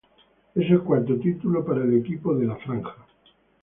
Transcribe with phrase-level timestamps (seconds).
[0.55, 2.95] Es el cuarto título para el equipo de "La Franja".